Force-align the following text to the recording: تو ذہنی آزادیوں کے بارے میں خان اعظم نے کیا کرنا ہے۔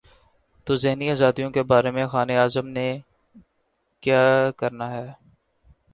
تو 0.67 0.75
ذہنی 0.75 1.09
آزادیوں 1.11 1.49
کے 1.51 1.63
بارے 1.63 1.91
میں 1.91 2.05
خان 2.07 2.29
اعظم 2.29 2.67
نے 2.67 2.87
کیا 4.03 4.21
کرنا 4.57 4.91
ہے۔ 4.91 5.11